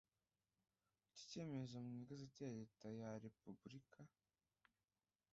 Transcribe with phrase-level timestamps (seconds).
[1.09, 3.99] iki cyemezo mu igazeti ya leta ya repubulika